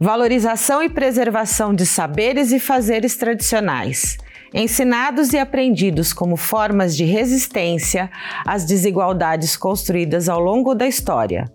[0.00, 4.16] valorização e preservação de saberes e fazeres tradicionais,
[4.54, 8.08] ensinados e aprendidos como formas de resistência
[8.46, 11.50] às desigualdades construídas ao longo da história.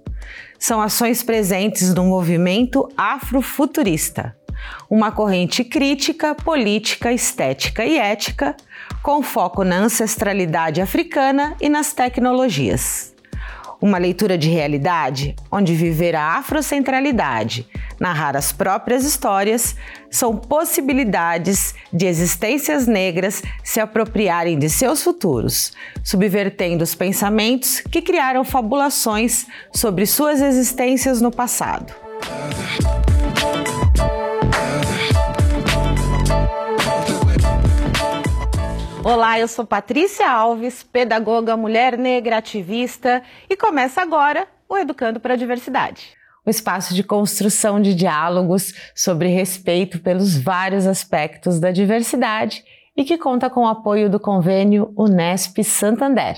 [0.60, 4.36] São ações presentes no movimento afrofuturista,
[4.90, 8.56] uma corrente crítica, política, estética e ética,
[9.02, 13.13] com foco na ancestralidade africana e nas tecnologias.
[13.84, 17.68] Uma leitura de realidade onde viver a afrocentralidade,
[18.00, 19.76] narrar as próprias histórias,
[20.10, 28.46] são possibilidades de existências negras se apropriarem de seus futuros, subvertendo os pensamentos que criaram
[28.46, 31.94] fabulações sobre suas existências no passado.
[39.06, 45.34] Olá, eu sou Patrícia Alves, pedagoga, mulher negra, ativista, e começa agora o Educando para
[45.34, 46.14] a Diversidade.
[46.48, 52.64] Um espaço de construção de diálogos sobre respeito pelos vários aspectos da diversidade
[52.96, 56.38] e que conta com o apoio do convênio Unesp Santander.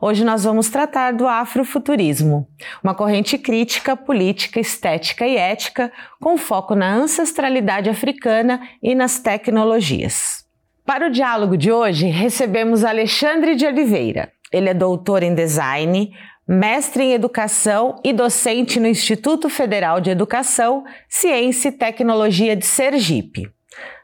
[0.00, 2.46] Hoje nós vamos tratar do afrofuturismo,
[2.80, 10.47] uma corrente crítica, política, estética e ética com foco na ancestralidade africana e nas tecnologias.
[10.88, 14.32] Para o diálogo de hoje, recebemos Alexandre de Oliveira.
[14.50, 16.16] Ele é doutor em design,
[16.48, 23.50] mestre em educação e docente no Instituto Federal de Educação, Ciência e Tecnologia de Sergipe.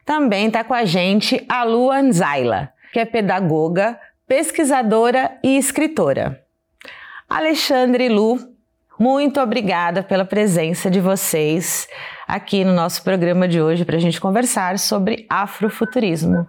[0.05, 6.39] Também está com a gente a Luan Zaila, que é pedagoga, pesquisadora e escritora.
[7.27, 8.39] Alexandre e Lu,
[9.01, 11.89] muito obrigada pela presença de vocês
[12.29, 16.47] aqui no nosso programa de hoje para a gente conversar sobre afrofuturismo.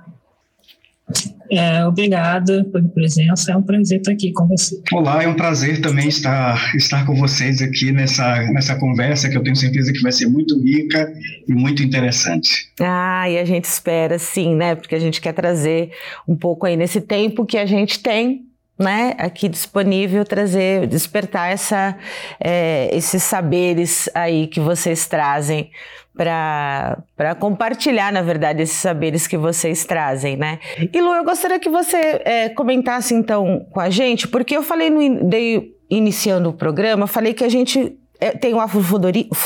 [1.52, 4.82] É, obrigada pela presença, é um prazer estar aqui com você.
[4.92, 9.44] Olá, é um prazer também estar, estar com vocês aqui nessa, nessa conversa que eu
[9.44, 11.14] tenho certeza que vai ser muito rica
[11.48, 12.72] e muito interessante.
[12.80, 14.76] Ah, e a gente espera sim, né?
[14.76, 15.92] Porque a gente quer trazer
[16.28, 18.46] um pouco aí nesse tempo que a gente tem
[18.78, 21.98] né, aqui disponível trazer, despertar essa,
[22.40, 25.72] é, esses saberes aí que vocês trazem
[26.16, 30.60] para compartilhar, na verdade, esses saberes que vocês trazem, né?
[30.94, 34.90] E Lu, eu gostaria que você é, comentasse então com a gente, porque eu falei
[34.90, 38.60] no de, iniciando o programa, falei que a gente é, tem o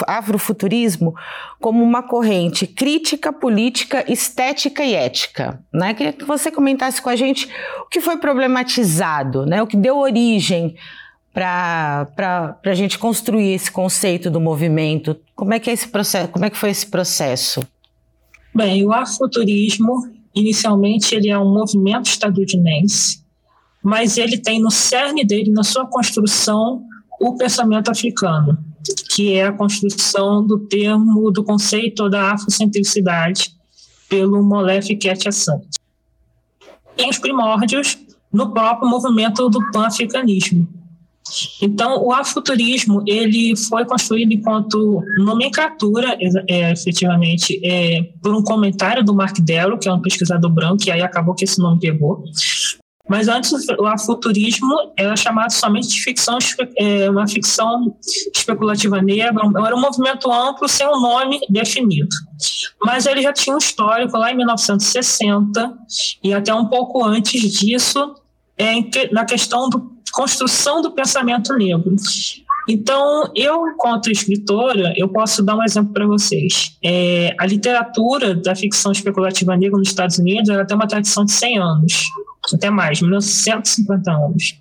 [0.08, 1.14] afrofuturismo
[1.60, 5.60] como uma corrente crítica, política, estética e ética.
[5.74, 5.94] Né?
[5.94, 7.50] Queria que você comentasse com a gente
[7.82, 9.62] o que foi problematizado, né?
[9.62, 10.76] o que deu origem
[11.34, 12.08] para
[12.66, 15.16] a gente construir esse conceito do movimento?
[15.36, 16.30] Como é que é esse processo?
[16.30, 17.62] Como é que foi esse processo?
[18.54, 23.24] Bem, o afrofuturismo inicialmente ele é um movimento estadunidense,
[23.84, 26.84] mas ele tem no cerne dele, na sua construção,
[27.20, 28.58] o pensamento africano,
[29.10, 33.56] que é a construção do termo, do conceito da afrocentricidade
[34.08, 35.62] pelo Molefe Ketchasan.
[36.96, 37.98] Tem os primórdios
[38.32, 40.68] no próprio movimento do pan-africanismo,
[41.62, 46.18] então, o afuturismo ele foi construído enquanto nomenclatura,
[46.48, 50.92] é, efetivamente, é, por um comentário do Mark Dello, que é um pesquisador branco, e
[50.92, 52.24] aí acabou que esse nome pegou.
[53.10, 56.38] Mas antes, o afuturismo era chamado somente de ficção,
[56.78, 57.98] é, uma ficção
[58.36, 59.34] especulativa negra,
[59.66, 62.10] era um movimento amplo sem um nome definido.
[62.86, 65.74] Mas ele já tinha um histórico lá em 1960
[66.24, 68.14] e até um pouco antes disso,
[68.56, 68.74] é,
[69.12, 71.96] na questão do construção do pensamento negro.
[72.68, 76.78] Então, eu, enquanto escritora, eu posso dar um exemplo para vocês.
[76.84, 81.32] É, a literatura da ficção especulativa negra nos Estados Unidos ela tem uma tradição de
[81.32, 82.04] 100 anos,
[82.54, 84.60] até mais, 1950 anos.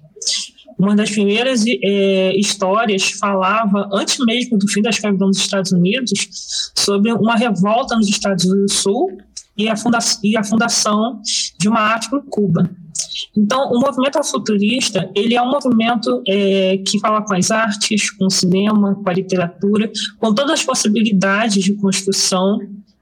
[0.79, 6.71] Uma das primeiras é, histórias falava, antes mesmo do fim da escravidão nos Estados Unidos,
[6.73, 9.19] sobre uma revolta nos Estados Unidos do Sul
[9.57, 11.21] e a, funda e a fundação
[11.59, 12.71] de uma África Cuba.
[13.37, 18.27] Então, o movimento futurista ele é um movimento é, que fala com as artes, com
[18.27, 22.59] o cinema, com a literatura, com todas as possibilidades de construção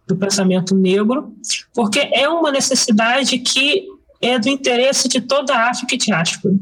[0.06, 1.34] do pensamento negro,
[1.74, 3.86] porque é uma necessidade que
[4.20, 6.54] é do interesse de toda a África e diáspora.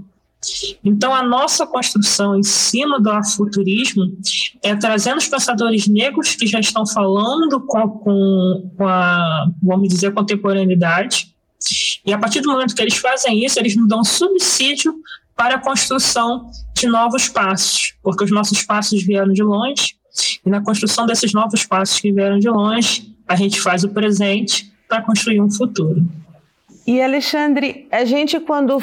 [0.84, 4.04] Então, a nossa construção em cima do afuturismo
[4.62, 10.12] é trazendo os pensadores negros que já estão falando com, com, com a, vamos dizer,
[10.12, 11.34] contemporaneidade,
[12.04, 14.94] e a partir do momento que eles fazem isso, eles nos dão subsídio
[15.36, 19.96] para a construção de novos passos, porque os nossos passos vieram de longe,
[20.44, 24.72] e na construção desses novos passos que vieram de longe, a gente faz o presente
[24.88, 26.06] para construir um futuro.
[26.86, 28.78] E Alexandre, a gente quando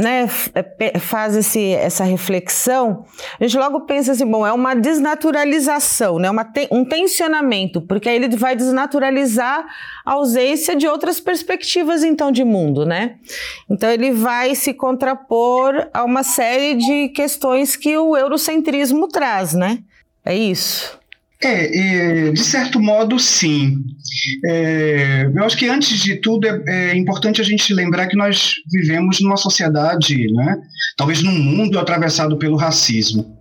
[0.00, 3.04] né, é, faz esse, essa reflexão,
[3.38, 8.16] a gente logo pensa assim, bom, é uma desnaturalização, né, uma um tensionamento, porque aí
[8.16, 9.66] ele vai desnaturalizar
[10.04, 13.16] a ausência de outras perspectivas, então, de mundo, né?
[13.70, 19.78] Então ele vai se contrapor a uma série de questões que o eurocentrismo traz, né?
[20.24, 21.01] É isso.
[21.42, 23.78] É, de certo modo, sim.
[24.44, 28.54] É, eu acho que, antes de tudo, é, é, importante a gente lembrar que nós
[28.70, 30.56] vivemos numa sociedade, né,
[30.96, 33.36] talvez num mundo atravessado pelo racismo.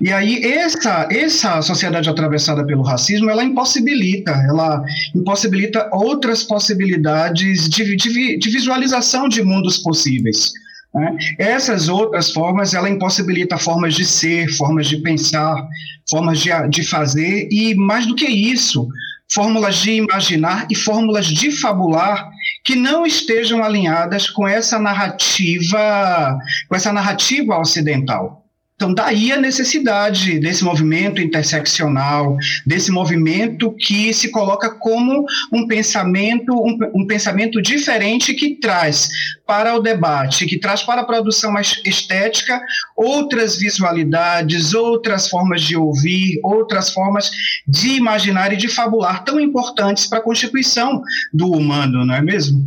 [0.00, 4.82] E aí, essa, essa sociedade atravessada pelo racismo, ela impossibilita, ela
[5.14, 10.52] impossibilita outras possibilidades de, de, de visualização de mundos possíveis.
[10.94, 11.16] Né?
[11.38, 15.66] Essas outras formas, ela impossibilita formas de ser, formas de pensar,
[16.08, 18.88] formas de, de fazer, e mais do que isso,
[19.32, 22.28] fórmulas de imaginar e fórmulas de fabular
[22.64, 26.38] que não estejam alinhadas com essa narrativa,
[26.68, 28.39] com essa narrativa ocidental.
[28.80, 32.34] Então, daí a necessidade desse movimento interseccional,
[32.64, 39.10] desse movimento que se coloca como um pensamento, um, um, pensamento diferente que traz
[39.46, 41.52] para o debate, que traz para a produção
[41.84, 42.58] estética
[42.96, 47.30] outras visualidades, outras formas de ouvir, outras formas
[47.68, 51.02] de imaginar e de fabular tão importantes para a constituição
[51.34, 52.66] do humano, não é mesmo?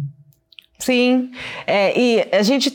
[0.78, 1.32] Sim,
[1.66, 2.72] é, e a gente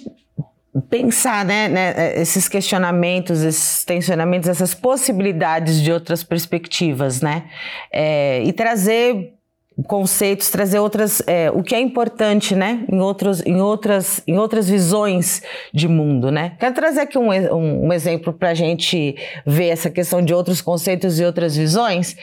[0.80, 7.44] pensar né, né, esses questionamentos, esses tensionamentos, essas possibilidades de outras perspectivas, né?
[7.92, 9.38] É, e trazer
[9.86, 14.68] conceitos, trazer outras, é, o que é importante, né, em, outros, em, outras, em outras
[14.68, 15.42] visões
[15.72, 16.56] de mundo, né.
[16.58, 19.14] Quero trazer aqui um, um, um exemplo para a gente
[19.46, 22.16] ver essa questão de outros conceitos e outras visões.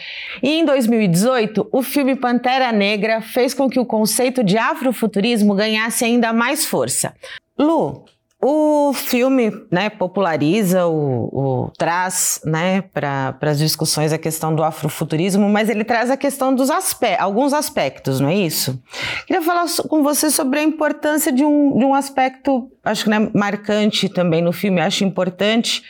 [0.43, 6.03] E em 2018, o filme Pantera Negra fez com que o conceito de afrofuturismo ganhasse
[6.03, 7.13] ainda mais força.
[7.57, 8.03] Lu,
[8.47, 15.49] o filme né, populariza, o, o traz né, para as discussões a questão do afrofuturismo,
[15.49, 18.79] mas ele traz a questão dos aspe alguns aspectos, não é isso?
[19.25, 23.31] Queria falar com você sobre a importância de um, de um aspecto, acho que né,
[23.33, 25.81] marcante também no filme, acho importante,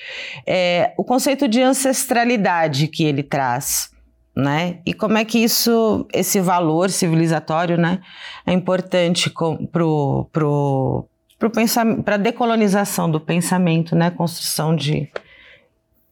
[0.48, 3.94] é, o conceito de ancestralidade que ele traz.
[4.34, 4.80] Né?
[4.86, 8.00] E como é que isso, esse valor civilizatório, né,
[8.46, 11.06] é importante para o
[11.50, 14.12] para a decolonização do pensamento, né?
[14.12, 15.10] Construção de,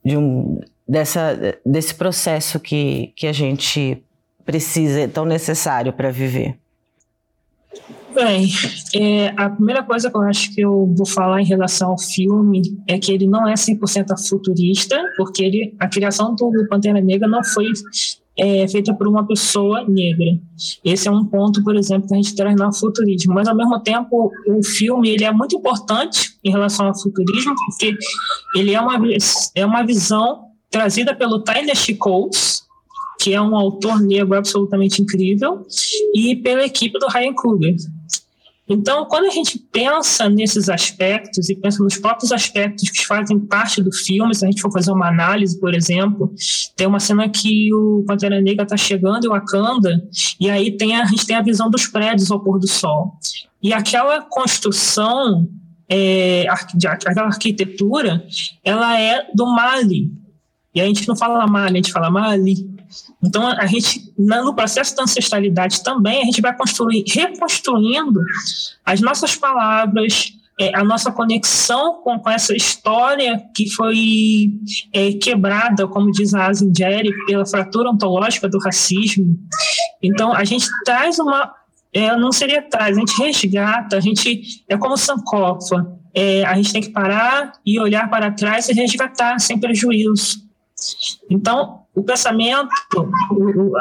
[0.04, 4.04] de um, dessa, desse processo que, que a gente
[4.46, 6.58] precisa, é tão necessário para viver.
[8.14, 8.48] Bem,
[8.96, 12.62] é, a primeira coisa que eu acho que eu vou falar em relação ao filme
[12.88, 17.44] é que ele não é 100% futurista, porque ele, a criação do Pantera Negra não
[17.44, 17.66] foi
[18.38, 20.40] é feita por uma pessoa negra.
[20.84, 23.34] Esse é um ponto, por exemplo, que a gente traz no futurismo.
[23.34, 27.96] Mas, ao mesmo tempo, o filme ele é muito importante em relação ao futurismo, porque
[28.56, 29.00] ele é uma,
[29.56, 32.64] é uma visão trazida pelo Tyler Coates,
[33.20, 35.66] que é um autor negro absolutamente incrível,
[36.16, 37.76] e pela equipe do Ryan Coogler.
[38.68, 43.84] Então, quando a gente pensa nesses aspectos e pensa nos próprios aspectos que fazem parte
[43.84, 46.34] do filme, se a gente for fazer uma análise, por exemplo,
[46.76, 50.02] tem uma cena que o Pantera Negra está chegando em Wakanda
[50.40, 53.18] e aí tem a, a gente tem a visão dos prédios ao pôr do sol.
[53.62, 55.48] E aquela construção,
[55.90, 58.26] é, aquela arquitetura,
[58.64, 60.10] ela é do Mali.
[60.74, 62.73] E a gente não fala Mali, a gente fala Mali.
[63.24, 68.20] Então, a gente, no processo da ancestralidade também, a gente vai construir, reconstruindo
[68.86, 74.52] as nossas palavras, é, a nossa conexão com, com, essa história que foi
[74.92, 76.72] é, quebrada, como diz a Asin
[77.26, 79.38] pela fratura ontológica do racismo.
[80.02, 81.54] Então, a gente traz uma.
[81.92, 84.64] É, não seria traz, a gente resgata, a gente.
[84.68, 86.00] É como Sankofa.
[86.14, 90.44] É, a gente tem que parar e olhar para trás e resgatar sem prejuízo.
[91.30, 92.70] Então, o pensamento,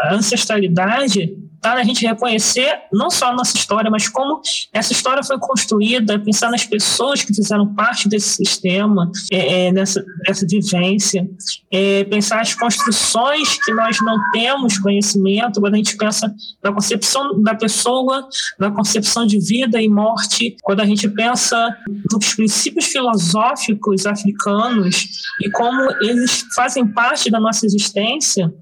[0.04, 4.40] a ancestralidade, está na gente reconhecer não só a nossa história, mas como
[4.72, 10.04] essa história foi construída, pensar nas pessoas que fizeram parte desse sistema, é, é, nessa,
[10.26, 11.24] nessa vivência,
[11.70, 17.40] é, pensar as construções que nós não temos conhecimento, quando a gente pensa na concepção
[17.40, 18.28] da pessoa,
[18.58, 21.76] na concepção de vida e morte, quando a gente pensa
[22.10, 25.06] nos princípios filosóficos africanos
[25.40, 28.52] e como eles fazem parte da nossa existência,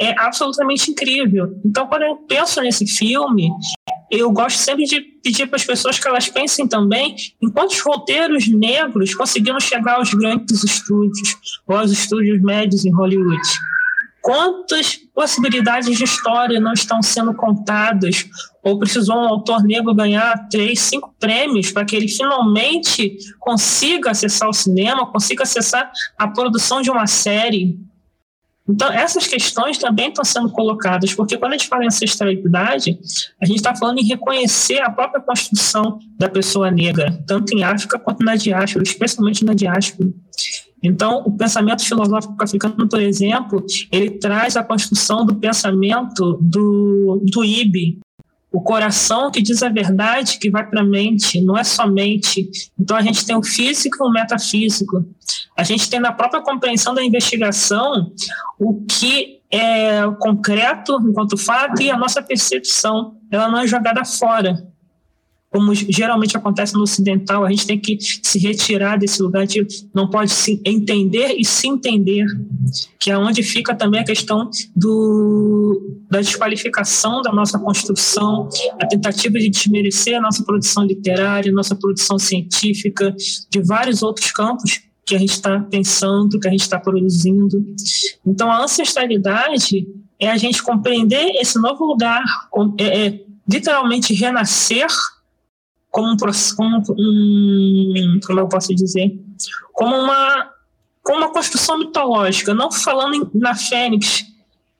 [0.00, 1.60] é absolutamente incrível.
[1.64, 3.48] Então, quando eu penso nesse filme,
[4.10, 8.48] eu gosto sempre de pedir para as pessoas que elas pensem também em quantos roteiros
[8.48, 11.36] negros conseguiram chegar aos grandes estúdios
[11.66, 13.40] ou aos estúdios médios em Hollywood.
[14.20, 18.26] Quantas possibilidades de história não estão sendo contadas?
[18.62, 24.48] Ou precisou um autor negro ganhar três, cinco prêmios para que ele finalmente consiga acessar
[24.48, 27.78] o cinema, consiga acessar a produção de uma série?
[28.66, 32.98] Então, essas questões também estão sendo colocadas, porque quando a gente fala em ancestralidade,
[33.40, 37.98] a gente está falando em reconhecer a própria construção da pessoa negra, tanto em África
[37.98, 40.08] quanto na diáspora, especialmente na diáspora.
[40.82, 47.44] Então, o pensamento filosófico africano, por exemplo, ele traz a construção do pensamento do, do
[47.44, 48.00] IB,
[48.54, 52.48] o coração que diz a verdade que vai para a mente, não é somente.
[52.78, 55.04] Então a gente tem o físico e o metafísico.
[55.56, 58.12] A gente tem na própria compreensão da investigação
[58.56, 64.72] o que é concreto enquanto fato e a nossa percepção, ela não é jogada fora
[65.54, 70.10] como geralmente acontece no ocidental, a gente tem que se retirar desse lugar de não
[70.10, 72.26] pode se entender e se entender,
[72.98, 78.48] que é onde fica também a questão do, da desqualificação da nossa construção,
[78.82, 83.14] a tentativa de desmerecer a nossa produção literária, nossa produção científica,
[83.48, 87.64] de vários outros campos que a gente está pensando, que a gente está produzindo.
[88.26, 89.86] Então, a ancestralidade
[90.18, 92.24] é a gente compreender esse novo lugar,
[92.76, 94.88] é, é literalmente renascer
[95.94, 96.16] como um,
[96.56, 99.16] como um como eu posso dizer,
[99.72, 100.50] como uma
[101.04, 104.24] como uma construção mitológica, não falando na Fênix,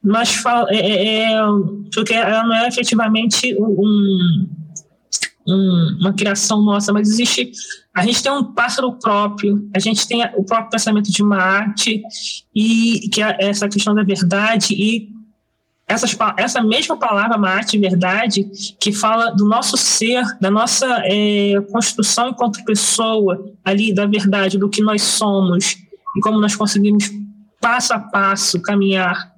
[0.03, 1.39] mas fala, é, é, é,
[1.95, 4.49] porque ela não é efetivamente um,
[5.47, 7.53] um, uma criação nossa, mas existe.
[7.95, 12.03] A gente tem um pássaro próprio, a gente tem o próprio pensamento de uma arte,
[12.55, 15.14] e que é essa questão da verdade, e
[15.87, 18.51] essas, essa mesma palavra mate, verdade,
[18.81, 24.69] que fala do nosso ser, da nossa é, construção enquanto pessoa, ali, da verdade, do
[24.69, 25.77] que nós somos
[26.17, 27.11] e como nós conseguimos
[27.61, 29.33] passo a passo caminhar.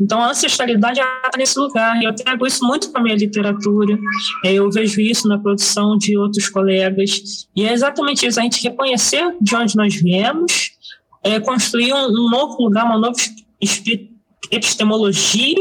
[0.00, 3.98] Então, a ancestralidade está nesse lugar, eu trago isso muito para a minha literatura,
[4.44, 8.62] é, eu vejo isso na produção de outros colegas, e é exatamente isso, a gente
[8.62, 10.70] reconhecer de onde nós viemos,
[11.22, 13.16] é, construir um, um novo lugar, uma nova
[14.50, 15.56] epistemologia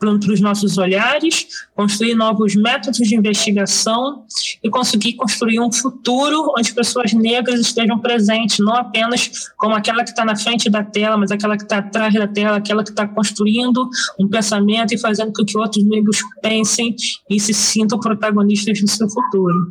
[0.00, 4.24] para os nossos olhares, construir novos métodos de investigação
[4.64, 10.10] e conseguir construir um futuro onde pessoas negras estejam presentes, não apenas como aquela que
[10.10, 13.06] está na frente da tela, mas aquela que está atrás da tela, aquela que está
[13.06, 13.86] construindo
[14.18, 16.96] um pensamento e fazendo com que outros negros pensem
[17.28, 19.70] e se sintam protagonistas do seu futuro.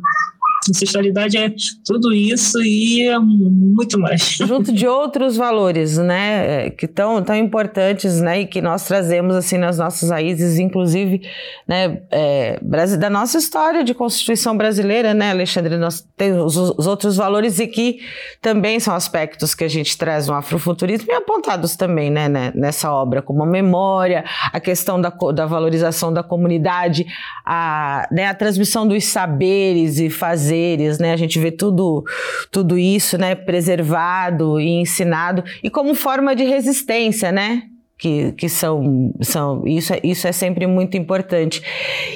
[0.68, 1.50] Ancestralidade é
[1.86, 4.36] tudo isso e é muito mais.
[4.46, 9.56] Junto de outros valores, né, que tão, tão importantes, né, e que nós trazemos, assim,
[9.56, 11.22] nas nossas raízes, inclusive,
[11.66, 12.60] né, é,
[12.98, 17.66] da nossa história de Constituição brasileira, né, Alexandre, nós temos os, os, outros valores e
[17.66, 18.00] que
[18.42, 22.92] também são aspectos que a gente traz no afrofuturismo e apontados também, né, né nessa
[22.92, 27.06] obra, como a memória, a questão da, da valorização da comunidade,
[27.46, 30.49] a, né, a transmissão dos saberes e fazer
[30.98, 31.12] né?
[31.12, 32.04] A gente vê tudo,
[32.50, 37.62] tudo isso, né, preservado e ensinado e como forma de resistência, né?
[37.98, 41.62] Que, que são, são isso, é, isso é sempre muito importante.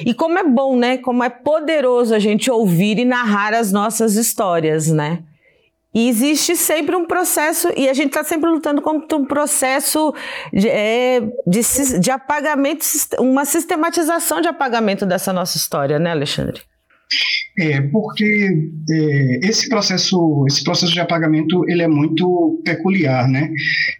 [0.03, 0.97] E como é bom, né?
[0.97, 5.19] Como é poderoso a gente ouvir e narrar as nossas histórias, né?
[5.95, 10.13] E existe sempre um processo, e a gente está sempre lutando contra um processo
[10.51, 12.85] de, é, de, de apagamento,
[13.17, 16.63] uma sistematização de apagamento dessa nossa história, né, Alexandre?
[17.57, 18.49] É, porque
[18.89, 23.49] é, esse processo, esse processo de apagamento, ele é muito peculiar, né?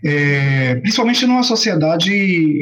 [0.03, 2.12] É, principalmente numa sociedade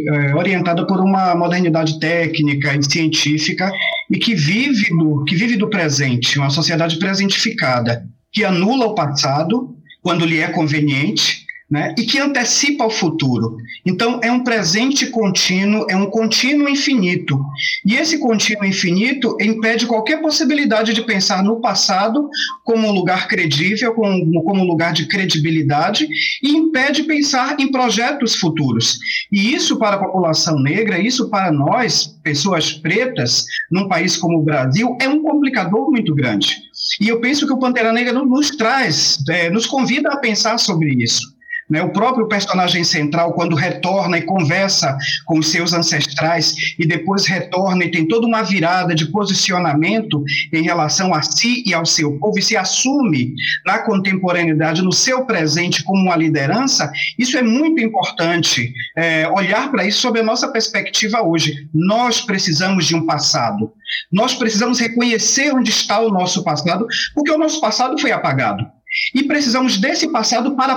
[0.07, 3.71] é, orientada por uma modernidade técnica e científica
[4.11, 9.75] e que vive do, que vive do presente, uma sociedade presentificada, que anula o passado
[10.01, 11.42] quando lhe é conveniente
[11.73, 13.57] né, e que antecipa o futuro.
[13.83, 17.43] Então, é um presente contínuo, é um contínuo infinito.
[17.83, 22.29] E esse contínuo infinito impede qualquer possibilidade de pensar no passado
[22.63, 26.07] como um lugar credível, como, como um lugar de credibilidade,
[26.43, 28.99] e impede pensar em projetos futuros.
[29.31, 34.43] E isso para a população negra, isso para nós, pessoas pretas, num país como o
[34.43, 36.55] Brasil, é um complicador muito grande.
[37.01, 40.93] E eu penso que o Pantera Negra nos traz, é, nos convida a pensar sobre
[41.03, 41.32] isso.
[41.69, 41.81] Né?
[41.81, 47.85] O próprio personagem central, quando retorna e conversa com os seus ancestrais e depois retorna
[47.85, 52.37] e tem toda uma virada de posicionamento em relação a si e ao seu povo
[52.37, 53.33] e se assume
[53.65, 59.85] na contemporaneidade, no seu presente, como uma liderança, isso é muito importante é, olhar para
[59.85, 61.67] isso sob a nossa perspectiva hoje.
[61.73, 63.71] Nós precisamos de um passado.
[64.11, 68.65] Nós precisamos reconhecer onde está o nosso passado, porque o nosso passado foi apagado.
[69.13, 70.75] E precisamos desse passado para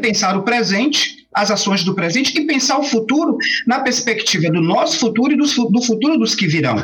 [0.00, 4.98] pensar o presente as ações do presente e pensar o futuro na perspectiva do nosso
[4.98, 6.76] futuro e do, do futuro dos que virão.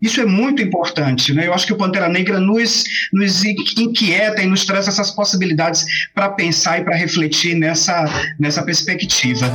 [0.00, 1.48] Isso é muito importante, né?
[1.48, 6.28] Eu acho que o Pantera Negra nos, nos inquieta e nos traz essas possibilidades para
[6.28, 8.04] pensar e para refletir nessa,
[8.38, 9.46] nessa perspectiva.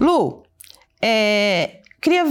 [0.00, 0.42] Lu,
[1.02, 2.24] é, queria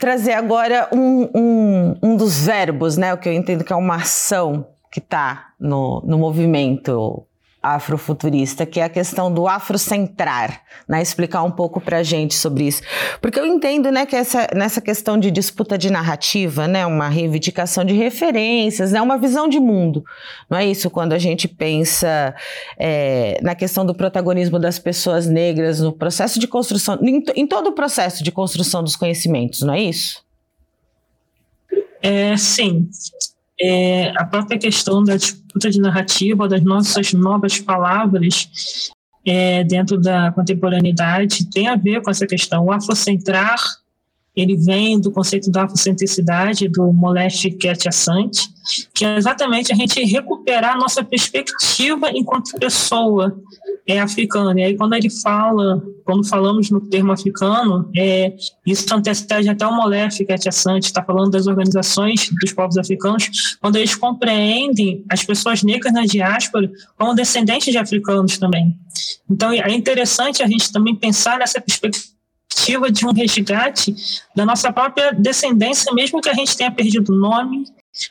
[0.00, 3.12] trazer agora um, um, um dos verbos, né?
[3.12, 7.24] O que eu entendo que é uma ação que está no, no movimento
[7.62, 11.02] afrofuturista, que é a questão do afrocentrar, né?
[11.02, 12.82] Explicar um pouco para a gente sobre isso,
[13.20, 17.84] porque eu entendo, né, que essa, nessa questão de disputa de narrativa, né, uma reivindicação
[17.84, 20.02] de referências, né, uma visão de mundo,
[20.48, 20.88] não é isso?
[20.88, 22.34] Quando a gente pensa
[22.78, 27.68] é, na questão do protagonismo das pessoas negras no processo de construção, em, em todo
[27.68, 30.24] o processo de construção dos conhecimentos, não é isso?
[32.02, 32.88] É, sim,
[33.62, 38.48] é, a própria questão da disputa de narrativa, das nossas novas palavras
[39.26, 42.64] é, dentro da contemporaneidade, tem a ver com essa questão.
[42.64, 43.58] O afrocentrar,
[44.40, 47.56] ele vem do conceito da afrocentricidade, do Moleste
[47.86, 48.48] Assante,
[48.94, 53.36] que é exatamente a gente recuperar a nossa perspectiva enquanto pessoa,
[53.86, 54.58] é africano.
[54.58, 59.74] E aí, quando ele fala, quando falamos no termo africano, é, isso antecede até o
[59.74, 63.30] Molef, que é está falando das organizações dos povos africanos,
[63.60, 68.76] quando eles compreendem as pessoas negras na diáspora como descendentes de africanos também.
[69.28, 72.19] Então, é interessante a gente também pensar nessa perspectiva
[72.92, 73.94] de um resgate
[74.34, 77.64] da nossa própria descendência, mesmo que a gente tenha perdido nome,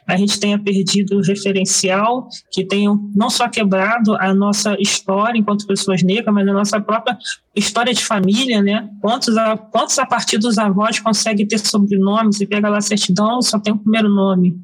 [0.05, 6.03] a gente tenha perdido referencial, que tenham não só quebrado a nossa história enquanto pessoas
[6.03, 7.17] negras, mas a nossa própria
[7.55, 8.89] história de família, né?
[9.01, 13.57] Quantos a, quantos a partir dos avós conseguem ter sobrenomes e pega lá certidão só
[13.57, 14.59] tem o primeiro nome?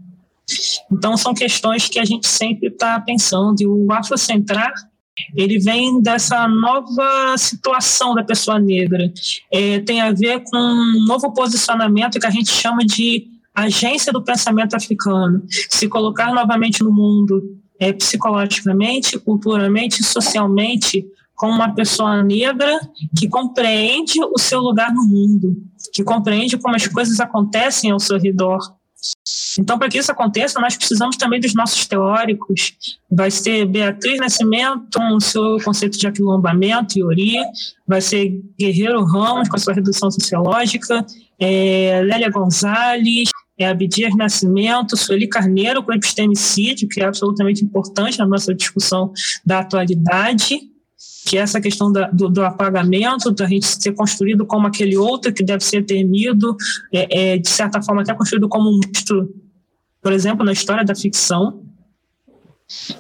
[0.91, 4.74] Então são questões que a gente sempre está pensando e o afrocentrar
[5.36, 9.12] ele vem dessa nova situação da pessoa negra.
[9.51, 14.24] É, tem a ver com um novo posicionamento que a gente chama de agência do
[14.24, 17.41] pensamento africano, se colocar novamente no mundo
[17.79, 21.05] é, psicologicamente, culturalmente, socialmente,
[21.36, 22.79] como uma pessoa negra
[23.17, 25.55] que compreende o seu lugar no mundo,
[25.94, 28.59] que compreende como as coisas acontecem ao seu redor.
[29.59, 32.74] Então, para que isso aconteça, nós precisamos também dos nossos teóricos.
[33.09, 37.35] Vai ser Beatriz Nascimento, com o seu conceito de aquilombamento e ori,
[37.87, 41.05] vai ser Guerreiro Ramos, com a sua redução sociológica,
[41.39, 48.25] é, Lélia Gonzalez, é Abdias Nascimento, Sueli Carneiro com epistemicídio, que é absolutamente importante na
[48.25, 49.13] nossa discussão
[49.46, 50.59] da atualidade,
[51.25, 55.33] que é essa questão da, do, do, apagamento, da gente ser construído como aquele outro
[55.33, 56.55] que deve ser temido,
[56.94, 59.33] é, é, de certa forma até construído como um monstro,
[60.05, 61.63] por exemplo, na história da ficção,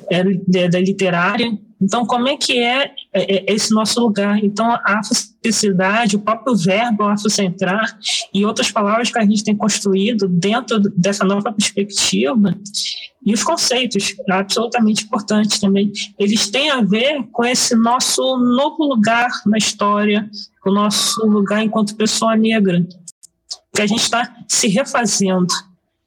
[0.09, 1.55] é, da, da literária.
[1.79, 4.43] Então, como é que é, é, é esse nosso lugar?
[4.43, 7.95] Então, a afrocentricidade, o próprio verbo afrocentrar
[8.33, 12.57] e outras palavras que a gente tem construído dentro dessa nova perspectiva
[13.23, 19.29] e os conceitos, absolutamente importantes também, eles têm a ver com esse nosso novo lugar
[19.45, 20.27] na história,
[20.65, 22.83] o nosso lugar enquanto pessoa negra,
[23.75, 25.53] que a gente está se refazendo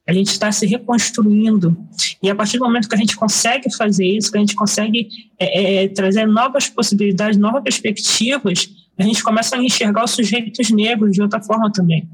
[0.09, 1.77] a gente está se reconstruindo.
[2.21, 5.07] E a partir do momento que a gente consegue fazer isso, que a gente consegue
[5.37, 11.11] é, é, trazer novas possibilidades, novas perspectivas, a gente começa a enxergar os sujeitos negros
[11.11, 12.09] de outra forma também.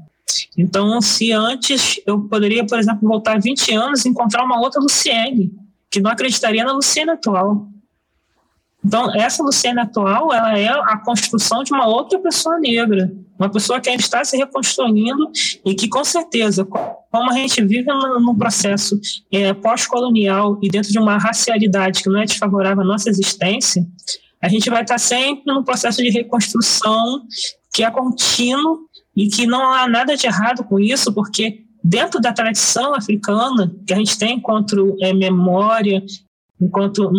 [0.58, 5.50] Então, se antes eu poderia, por exemplo, voltar 20 anos e encontrar uma outra Luciene,
[5.90, 7.66] que não acreditaria na Luciene atual.
[8.84, 13.80] Então, essa Luciene atual, ela é a construção de uma outra pessoa negra, uma pessoa
[13.80, 15.30] que está se reconstruindo
[15.64, 17.86] e que, com certeza, como a gente vive
[18.20, 18.98] num processo
[19.32, 23.86] é, pós-colonial e dentro de uma racialidade que não é desfavorável à nossa existência,
[24.40, 27.22] a gente vai estar sempre num processo de reconstrução
[27.72, 28.80] que é contínuo
[29.14, 33.92] e que não há nada de errado com isso, porque dentro da tradição africana que
[33.92, 36.02] a gente tem enquanto é, memória
[36.60, 37.10] enquanto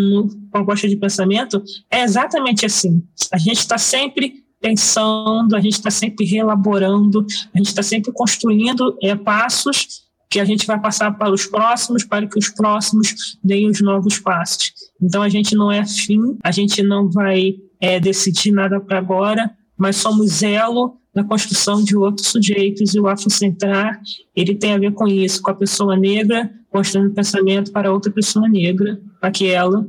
[0.51, 3.03] proposta de pensamento, é exatamente assim.
[3.31, 8.97] A gente está sempre pensando, a gente está sempre reelaborando, a gente está sempre construindo
[9.01, 13.69] é, passos que a gente vai passar para os próximos, para que os próximos deem
[13.69, 14.73] os novos passos.
[15.01, 19.51] Então a gente não é fim, a gente não vai é, decidir nada para agora,
[19.77, 23.99] mas somos elo na construção de outros sujeitos e o afrocentrar
[24.35, 28.47] ele tem a ver com isso, com a pessoa negra construindo pensamento para outra pessoa
[28.47, 29.87] negra, para que ela,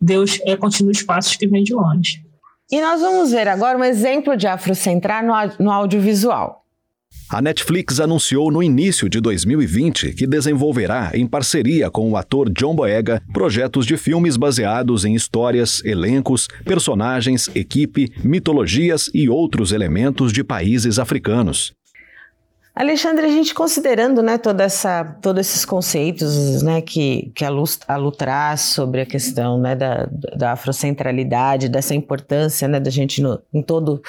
[0.00, 2.23] Deus, é, continue os passos que vem de longe.
[2.74, 5.32] E nós vamos ver agora um exemplo de afrocentrar no,
[5.64, 6.64] no audiovisual.
[7.30, 12.74] A Netflix anunciou no início de 2020 que desenvolverá, em parceria com o ator John
[12.74, 20.42] Boyega, projetos de filmes baseados em histórias, elencos, personagens, equipe, mitologias e outros elementos de
[20.42, 21.76] países africanos.
[22.74, 27.62] Alexandre, a gente considerando né, toda essa, todos esses conceitos né, que, que a, Lu,
[27.86, 33.22] a Lu traz sobre a questão né, da, da afrocentralidade, dessa importância né, da gente
[33.22, 34.02] no, em, todo,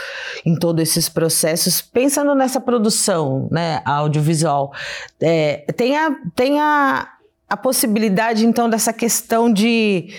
[0.44, 4.74] em todos esses processos, pensando nessa produção né, audiovisual,
[5.22, 7.08] é, tem, a, tem a,
[7.48, 10.10] a possibilidade, então, dessa questão de,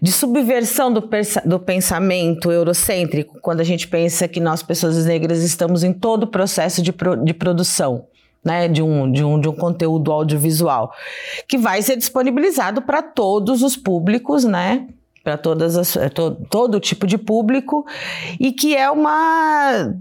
[0.00, 1.08] de subversão do,
[1.44, 6.26] do pensamento eurocêntrico, quando a gente pensa que nós, pessoas negras, estamos em todo o
[6.28, 8.06] processo de, pro, de produção.
[8.44, 10.92] Né, de, um, de, um, de um conteúdo audiovisual,
[11.48, 14.86] que vai ser disponibilizado para todos os públicos, né,
[15.24, 17.84] para é, to, todo tipo de público
[18.38, 19.92] e que é uma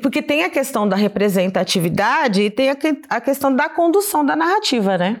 [0.00, 2.76] porque tem a questão da representatividade e tem a,
[3.10, 5.20] a questão da condução da narrativa, né?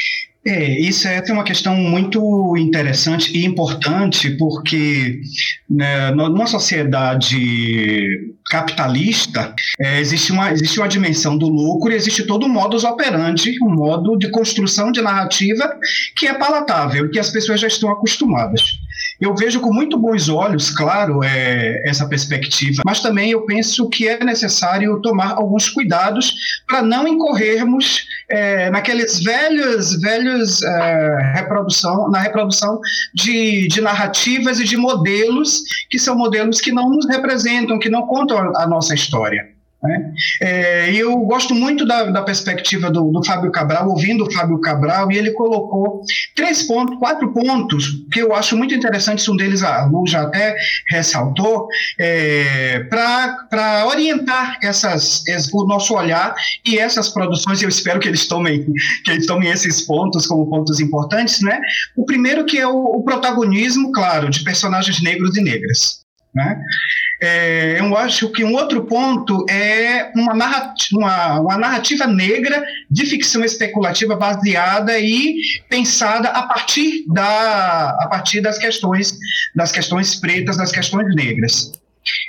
[0.43, 5.21] É, isso é uma questão muito interessante e importante, porque
[5.69, 12.45] né, numa sociedade capitalista, é, existe, uma, existe uma dimensão do lucro e existe todo
[12.45, 15.73] um modus operandi, um modo de construção de narrativa
[16.17, 18.61] que é palatável, que as pessoas já estão acostumadas.
[19.19, 24.07] Eu vejo com muito bons olhos, claro, é, essa perspectiva, mas também eu penso que
[24.07, 26.33] é necessário tomar alguns cuidados
[26.67, 30.30] para não incorrermos é, naqueles velhos, velhos
[30.63, 32.79] é, reprodução, na reprodução
[33.13, 38.07] de, de narrativas e de modelos que são modelos que não nos representam, que não
[38.07, 39.60] contam a nossa história.
[39.83, 40.13] Né?
[40.41, 45.11] É, eu gosto muito da, da perspectiva do, do, Fábio Cabral, ouvindo o Fábio Cabral,
[45.11, 46.01] e ele colocou
[46.35, 49.27] três pontos, quatro pontos que eu acho muito interessantes.
[49.27, 50.55] Um deles a Lu já até
[50.87, 51.67] ressaltou,
[51.99, 57.61] é, para orientar essas, o nosso olhar e essas produções.
[57.61, 58.63] Eu espero que eles tomem
[59.03, 61.59] que eles tomem esses pontos como pontos importantes, né?
[61.95, 66.01] O primeiro que é o, o protagonismo, claro, de personagens negros e negras.
[66.33, 66.61] Né?
[67.23, 73.05] É, eu acho que um outro ponto é uma narrativa, uma, uma narrativa negra de
[73.05, 75.35] ficção especulativa baseada e
[75.69, 79.19] pensada a partir, da, a partir das questões
[79.55, 81.71] das questões pretas, das questões negras.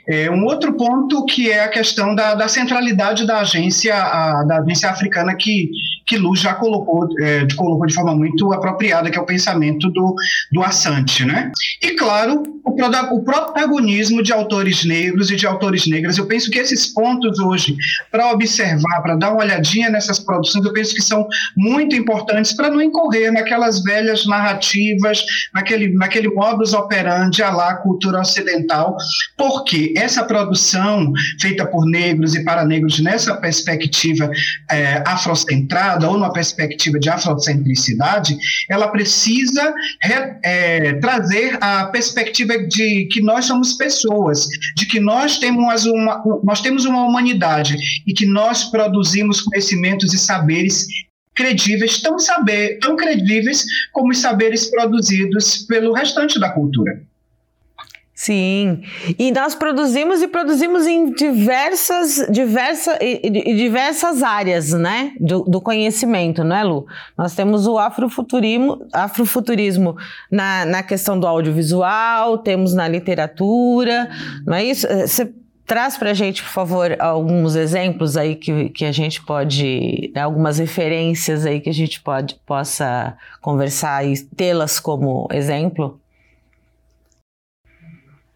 [0.09, 4.59] É, um outro ponto que é a questão da, da centralidade da agência, a, da
[4.59, 5.71] agência africana que,
[6.07, 10.15] que Luz já colocou, é, colocou de forma muito apropriada, que é o pensamento do,
[10.53, 11.25] do Assante.
[11.25, 11.51] Né?
[11.81, 16.19] E, claro, o, o protagonismo de autores negros e de autores negras.
[16.19, 17.77] Eu penso que esses pontos hoje,
[18.11, 22.71] para observar, para dar uma olhadinha nessas produções, eu penso que são muito importantes para
[22.71, 28.97] não incorrer naquelas velhas narrativas, naquele, naquele modus operandi à lá cultura ocidental,
[29.37, 29.62] porque
[29.97, 34.31] essa produção feita por negros e para negros nessa perspectiva
[34.71, 38.37] é, afrocentrada ou numa perspectiva de afrocentricidade,
[38.69, 39.73] ela precisa
[40.03, 44.47] re, é, trazer a perspectiva de que nós somos pessoas,
[44.77, 50.19] de que nós temos uma, nós temos uma humanidade e que nós produzimos conhecimentos e
[50.19, 50.87] saberes
[51.35, 57.03] credíveis, tão, saber, tão credíveis como os saberes produzidos pelo restante da cultura.
[58.15, 58.83] Sim,
[59.19, 62.99] e nós produzimos e produzimos em diversas, diversas,
[63.57, 66.87] diversas áreas né, do, do conhecimento, não é, Lu?
[67.17, 69.97] Nós temos o afrofuturismo, afrofuturismo
[70.31, 74.11] na, na questão do audiovisual, temos na literatura,
[74.47, 74.87] não é isso?
[74.87, 75.33] Eh, você
[75.67, 80.21] traz para a gente, por favor, alguns exemplos aí que, que a gente pode, né,
[80.21, 86.02] algumas referências aí que a gente pode, possa conversar e tê-las como exemplo?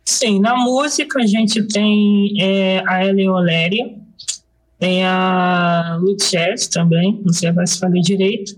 [0.09, 3.99] Sim, na música a gente tem é, a Ellen O'Leary,
[4.79, 8.53] tem a Luthiers também, não sei se falei direito.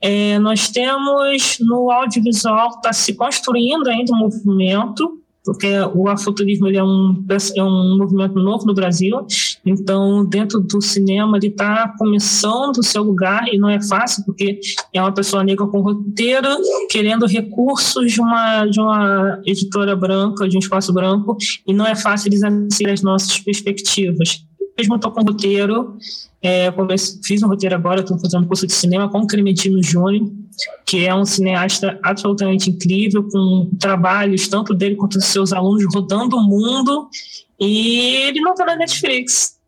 [0.00, 6.76] É, nós temos no audiovisual, está se construindo ainda um movimento porque o afuturismo ele
[6.76, 7.24] é, um,
[7.56, 9.26] é um movimento novo no Brasil,
[9.64, 14.60] então dentro do cinema ele está começando o seu lugar e não é fácil, porque
[14.92, 16.48] é uma pessoa negra com roteiro,
[16.90, 21.94] querendo recursos de uma, de uma editora branca, de um espaço branco, e não é
[21.94, 24.44] fácil eles as nossas perspectivas.
[24.78, 25.96] Mesmo estou com roteiro,
[26.42, 26.72] é,
[27.22, 30.30] fiz um roteiro agora, estou fazendo um curso de cinema com o Clementino Júnior,
[30.86, 36.36] que é um cineasta absolutamente incrível, com trabalhos tanto dele quanto dos seus alunos rodando
[36.36, 37.08] o mundo,
[37.58, 39.58] e ele não está na Netflix,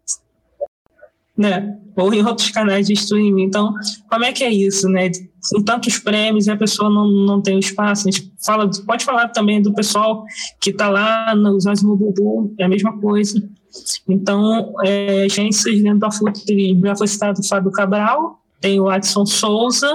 [1.36, 1.78] né?
[1.94, 3.42] Ou em outros canais de streaming.
[3.42, 3.74] Então,
[4.08, 5.10] como é que é isso, né?
[5.50, 8.08] Com tantos prêmios a pessoa não, não tem o espaço.
[8.08, 10.24] A gente fala, pode falar também do pessoal
[10.58, 13.46] que está lá no Zazimo Bubu, é a mesma coisa.
[14.08, 19.26] Então, é, agências dentro da futurismo, já foi citado o Fábio Cabral, tem o Adson
[19.26, 19.90] Souza,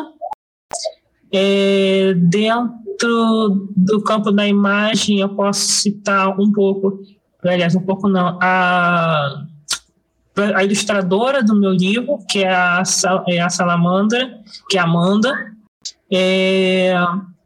[1.32, 7.02] é, dentro do campo da imagem, eu posso citar um pouco,
[7.44, 9.46] aliás, um pouco não, a,
[10.56, 12.84] a ilustradora do meu livro, que é a,
[13.28, 15.34] é a Salamandra, que é a Amanda.
[16.12, 16.94] É,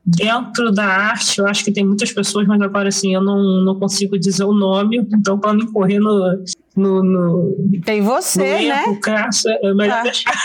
[0.06, 3.80] dentro da arte, eu acho que tem muitas pessoas, mas agora assim, eu não, não
[3.80, 6.44] consigo dizer o nome, então para não correr no,
[6.76, 9.00] no, no, Tem você, no erro, né?
[9.02, 10.04] Caça, é melhor ah.
[10.04, 10.42] deixar.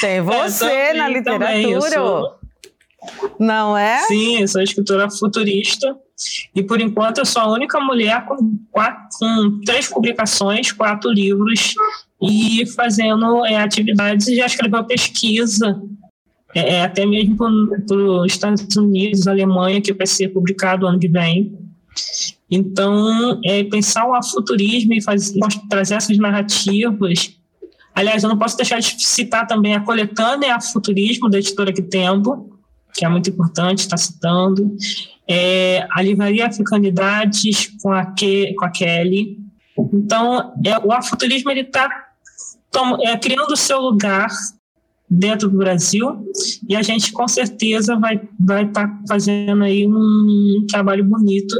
[0.00, 2.42] Tem é, você é, na literatura.
[3.38, 4.00] Não é?
[4.02, 5.96] Sim, eu sou escritora futurista.
[6.54, 8.36] E por enquanto eu sou a única mulher com,
[8.70, 11.74] quatro, com três publicações, quatro livros,
[12.22, 15.80] e fazendo é, atividades e já escreveu pesquisa,
[16.54, 21.08] é, é até mesmo para os Estados Unidos, Alemanha, que vai ser publicado ano que
[21.08, 21.58] vem.
[22.50, 25.38] Então, é, pensar o afuturismo e fazer,
[25.68, 27.36] trazer essas narrativas.
[27.94, 32.58] Aliás, eu não posso deixar de citar também a coletânea Afuturismo, da editora Que Tempo,
[32.94, 34.76] que é muito importante, está citando.
[35.28, 39.38] É, a Livraria Africanidades com a, Ke, com a Kelly.
[39.92, 41.88] Então, é, o afuturismo está
[43.00, 44.28] é, criando o seu lugar
[45.14, 46.26] dentro do Brasil
[46.66, 51.54] e a gente com certeza vai vai estar tá fazendo aí um trabalho bonito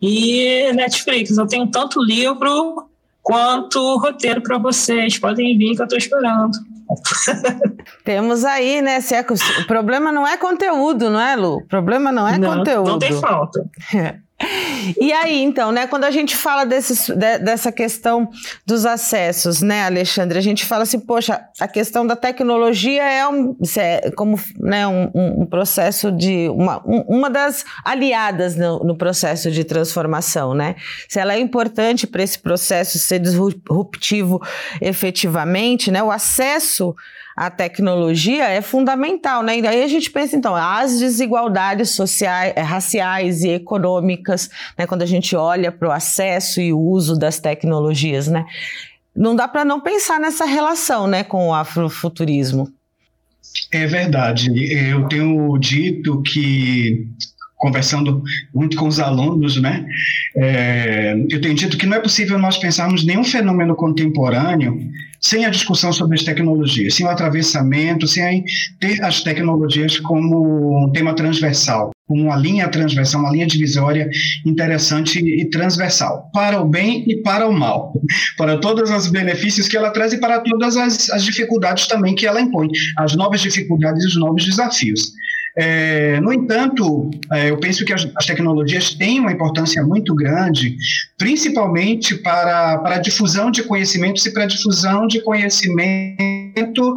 [0.00, 2.88] e Netflix eu tenho tanto livro
[3.20, 6.56] quanto roteiro para vocês podem vir que eu estou esperando
[8.04, 9.00] Temos aí, né?
[9.00, 11.56] Se é, o problema não é conteúdo, não é, Lu?
[11.56, 12.90] O problema não é não, conteúdo.
[12.90, 13.64] Não tem falta.
[15.00, 18.28] E aí, então, né, quando a gente fala desses, de, dessa questão
[18.66, 23.56] dos acessos, né, Alexandre, a gente fala assim, poxa, a questão da tecnologia é, um,
[23.76, 26.48] é como né, um, um, processo de.
[26.50, 30.76] uma, uma das aliadas no, no, processo de transformação, né?
[31.08, 34.40] Se ela é importante para esse processo ser disruptivo
[34.80, 36.94] efetivamente, né, o acesso
[37.36, 39.58] a tecnologia é fundamental, né?
[39.58, 44.86] E daí a gente pensa, então, as desigualdades sociais, eh, raciais e econômicas, né?
[44.86, 48.44] Quando a gente olha para o acesso e o uso das tecnologias, né?
[49.14, 52.68] Não dá para não pensar nessa relação, né, com o afrofuturismo.
[53.70, 54.50] É verdade.
[54.90, 57.06] Eu tenho dito que
[57.64, 58.22] conversando
[58.54, 59.86] muito com os alunos, né?
[60.36, 64.78] É, eu tenho dito que não é possível nós pensarmos nenhum fenômeno contemporâneo
[65.18, 68.44] sem a discussão sobre as tecnologias, sem o atravessamento, sem
[68.78, 74.10] ter as tecnologias como um tema transversal, como uma linha transversal, uma linha divisória
[74.44, 77.94] interessante e transversal, para o bem e para o mal,
[78.36, 82.26] para todos os benefícios que ela traz e para todas as, as dificuldades também que
[82.26, 85.14] ela impõe, as novas dificuldades e os novos desafios.
[85.56, 90.76] É, no entanto, é, eu penso que as, as, tecnologias têm uma importância muito grande,
[91.16, 96.96] principalmente para, para a difusão de conhecimentos e para a difusão de conhecimento,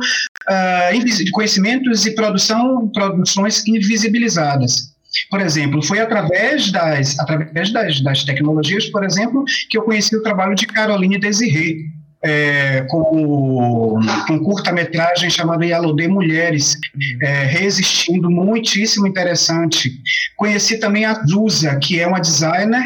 [0.50, 4.96] uh, de conhecimentos e produção, produções invisibilizadas.
[5.30, 10.24] Por exemplo, foi através das, através das, das tecnologias, por exemplo, que eu conheci o
[10.24, 11.76] trabalho de Caroline Desiré,
[12.24, 16.78] é, com, com curta-metragem chamado Yalodê Mulheres,
[17.22, 20.02] é, resistindo, muitíssimo interessante.
[20.36, 22.84] Conheci também a Zusa, que é uma designer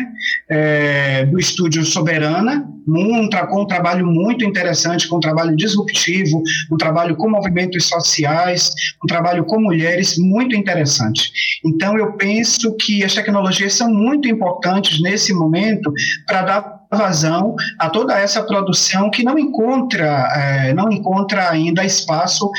[0.49, 6.41] é, do estúdio Soberana, um, com um trabalho muito interessante, com um trabalho disruptivo,
[6.71, 8.71] um trabalho com movimentos sociais,
[9.03, 11.31] um trabalho com mulheres muito interessante.
[11.63, 15.93] Então, eu penso que as tecnologias são muito importantes nesse momento
[16.25, 22.49] para dar vazão a toda essa produção que não encontra, é, não encontra ainda espaço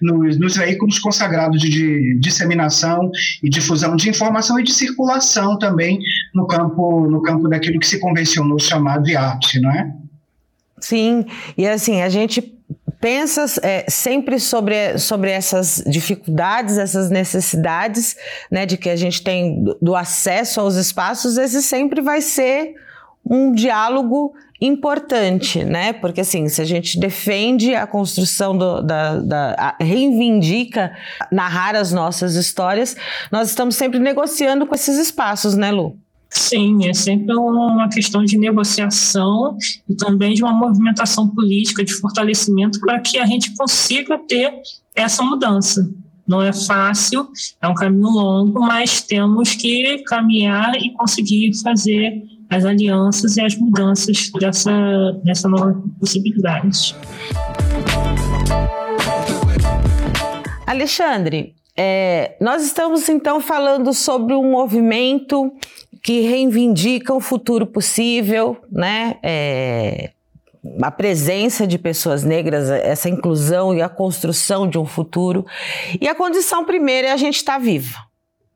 [0.00, 3.10] nos, nos, veículos consagrados de, disseminação
[3.42, 5.98] e difusão de informação e de circulação também
[6.34, 9.92] no campo, no campo daquilo que se convencionou chamar de arte, não é?
[10.78, 11.24] Sim,
[11.56, 12.42] e assim, a gente
[13.00, 18.16] pensa é, sempre sobre, sobre essas dificuldades, essas necessidades,
[18.50, 22.74] né, de que a gente tem do acesso aos espaços, esse sempre vai ser
[23.24, 25.92] um diálogo importante, né?
[25.92, 30.96] Porque assim, se a gente defende a construção do, da, da reivindica
[31.30, 32.96] narrar as nossas histórias,
[33.30, 35.98] nós estamos sempre negociando com esses espaços, né, Lu?
[36.30, 42.80] Sim, é sempre uma questão de negociação e também de uma movimentação política de fortalecimento
[42.80, 44.50] para que a gente consiga ter
[44.94, 45.86] essa mudança.
[46.26, 47.28] Não é fácil,
[47.60, 53.56] é um caminho longo, mas temos que caminhar e conseguir fazer as alianças e as
[53.56, 54.72] mudanças dessa,
[55.24, 56.94] dessa nova possibilidade.
[60.66, 65.52] Alexandre, é, nós estamos então falando sobre um movimento
[66.02, 69.16] que reivindica um futuro possível, né?
[69.22, 70.10] É,
[70.82, 75.44] a presença de pessoas negras, essa inclusão e a construção de um futuro.
[76.00, 77.98] E a condição primeira é a gente estar tá viva,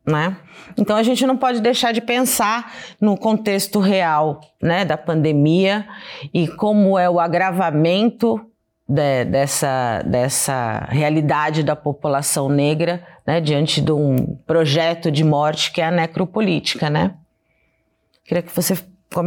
[0.06, 0.36] né?
[0.76, 5.86] Então a gente não pode deixar de pensar no contexto real, né, da pandemia
[6.32, 8.40] e como é o agravamento
[8.88, 15.80] de, dessa, dessa realidade da população negra, né, diante de um projeto de morte que
[15.80, 17.14] é a necropolítica, né?
[18.24, 18.76] Queria que você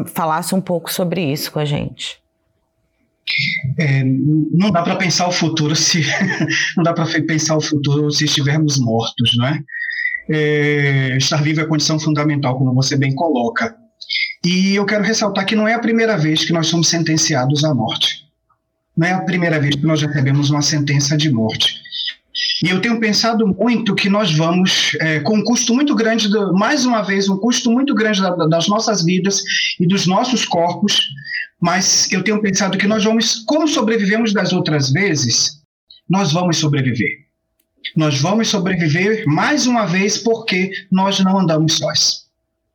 [0.08, 2.20] falasse um pouco sobre isso com a gente.
[3.78, 6.02] É, não dá para pensar o futuro se
[6.76, 9.62] não dá para pensar o futuro se estivermos mortos, não é?
[10.30, 11.18] É?
[11.18, 13.76] Estar vivo é condição fundamental, como você bem coloca.
[14.46, 17.74] E eu quero ressaltar que não é a primeira vez que nós somos sentenciados à
[17.74, 18.24] morte.
[18.96, 21.82] Não é a primeira vez que nós recebemos uma sentença de morte.
[22.63, 26.54] E eu tenho pensado muito que nós vamos, é, com um custo muito grande, do,
[26.54, 29.42] mais uma vez, um custo muito grande da, das nossas vidas
[29.80, 31.02] e dos nossos corpos,
[31.62, 35.60] mas eu tenho pensado que nós vamos, como sobrevivemos das outras vezes,
[36.10, 37.29] nós vamos sobreviver.
[37.95, 42.25] Nós vamos sobreviver mais uma vez porque nós não andamos sós.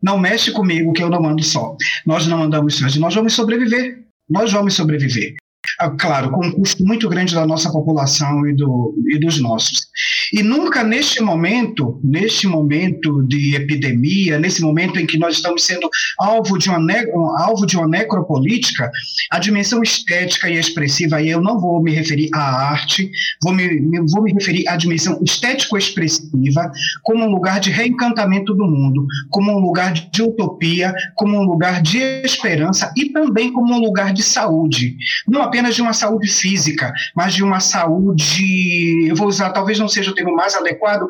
[0.03, 1.77] Não mexe comigo que eu não ando só.
[2.05, 4.05] Nós não andamos sós nós vamos sobreviver.
[4.29, 5.35] Nós vamos sobreviver.
[5.79, 9.89] Ah, claro, com um custo muito grande da nossa população e, do, e dos nossos.
[10.33, 15.89] E nunca neste momento, neste momento de epidemia, nesse momento em que nós estamos sendo
[16.19, 17.07] alvo de uma, ne
[17.39, 18.91] alvo de uma necropolítica,
[19.31, 23.11] a dimensão estética e expressiva, e eu não vou me referir à arte,
[23.43, 26.71] vou me, vou me referir à dimensão estético-expressiva
[27.03, 31.83] como um lugar de reencantamento do mundo, como um lugar de utopia, como um lugar
[31.83, 34.97] de esperança e também como um lugar de saúde.
[35.29, 39.87] Não apenas de uma saúde física, mas de uma saúde, eu vou usar, talvez não
[39.87, 41.07] seja o termo mais adequado,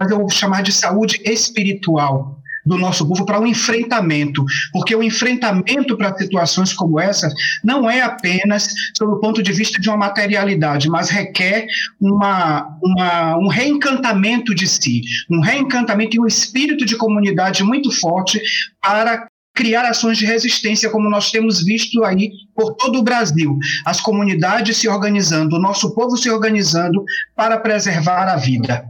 [0.00, 4.96] mas eu vou chamar de saúde espiritual do nosso povo para o um enfrentamento, porque
[4.96, 9.90] o enfrentamento para situações como essas não é apenas sob o ponto de vista de
[9.90, 11.66] uma materialidade, mas requer
[12.00, 18.40] uma, uma, um reencantamento de si, um reencantamento e um espírito de comunidade muito forte
[18.80, 23.58] para criar ações de resistência, como nós temos visto aí por todo o Brasil.
[23.84, 27.02] As comunidades se organizando, o nosso povo se organizando
[27.34, 28.84] para preservar a vida.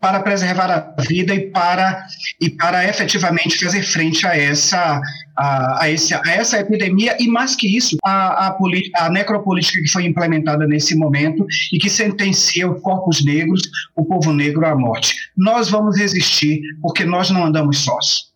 [0.00, 2.04] Para preservar a vida e para,
[2.40, 5.00] e para efetivamente fazer frente a essa,
[5.36, 8.58] a, a, esse, a essa epidemia e, mais que isso, a, a,
[8.96, 13.62] a necropolítica que foi implementada nesse momento e que sentencia os corpos negros,
[13.96, 15.14] o povo negro à morte.
[15.36, 18.31] Nós vamos resistir porque nós não andamos sós.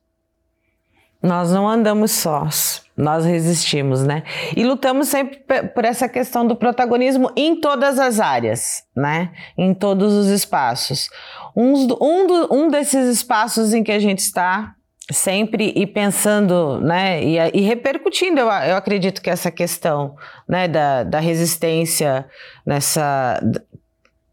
[1.26, 4.22] Nós não andamos sós, nós resistimos, né?
[4.56, 5.40] E lutamos sempre
[5.74, 9.32] por essa questão do protagonismo em todas as áreas, né?
[9.58, 11.08] Em todos os espaços.
[11.56, 14.72] Um, um, do, um desses espaços em que a gente está
[15.10, 20.16] sempre e pensando, né, e, e repercutindo, eu, eu, acredito que essa questão,
[20.48, 22.26] né, da, da resistência
[22.66, 23.40] nessa,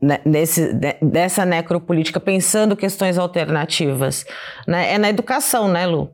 [0.02, 4.26] né, nesse, dessa necropolítica, pensando questões alternativas,
[4.68, 6.12] né, é na educação, né, Lu?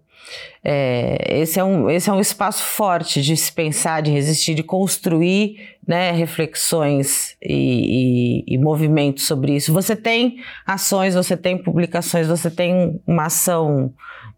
[0.64, 4.64] É, esse, é um, esse é um espaço forte de se pensar, de resistir, de
[4.64, 9.74] construir né, reflexões e, e, e, movimentos sobre isso.
[9.74, 13.94] Você tem ações, você tem publicações, você tem uma ação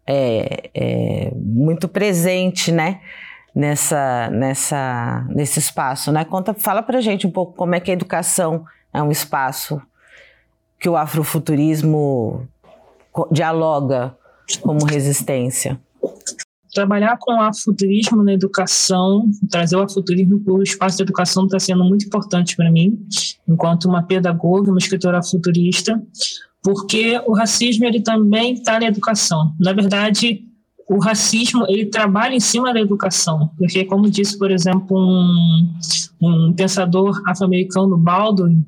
[0.06, 3.00] é, é, muito presente, né?
[3.54, 6.24] Nessa, nessa, nesse espaço, né?
[6.24, 9.78] Conta, fala pra gente um pouco como é que a educação é um espaço
[10.80, 12.48] que o afrofuturismo
[13.30, 14.16] dialoga
[14.60, 15.80] como resistência?
[16.74, 21.58] Trabalhar com o afuturismo na educação, trazer o afuturismo para o espaço de educação está
[21.58, 22.98] sendo muito importante para mim,
[23.46, 26.02] enquanto uma pedagoga, uma escritora futurista,
[26.62, 29.54] porque o racismo ele também está na educação.
[29.60, 30.44] Na verdade,
[30.88, 35.74] o racismo ele trabalha em cima da educação, porque como disse, por exemplo, um,
[36.22, 38.64] um pensador afro-americano, Baldwin,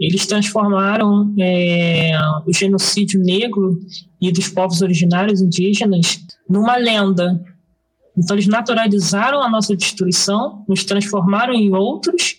[0.00, 2.12] eles transformaram é,
[2.46, 3.78] o genocídio negro
[4.20, 7.40] e dos povos originários indígenas numa lenda.
[8.16, 12.36] Então, eles naturalizaram a nossa destruição, nos transformaram em outros,